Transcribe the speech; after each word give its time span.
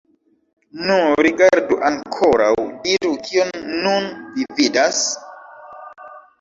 Nu, 0.87 0.95
rigardu 1.27 1.77
ankoraŭ, 1.91 2.49
diru, 2.87 3.13
kion 3.29 3.55
nun 3.85 4.11
vi 4.41 4.51
vidas? 4.63 5.07